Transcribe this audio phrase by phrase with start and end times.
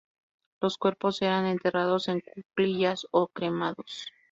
[0.61, 4.11] Los cuerpos eran enterrados en cuclillas o cremados.